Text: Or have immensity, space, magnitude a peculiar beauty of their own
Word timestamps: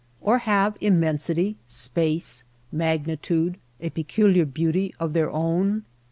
Or 0.19 0.39
have 0.39 0.77
immensity, 0.81 1.57
space, 1.67 2.43
magnitude 2.71 3.57
a 3.79 3.91
peculiar 3.91 4.45
beauty 4.45 4.95
of 4.99 5.13
their 5.13 5.29
own 5.29 5.83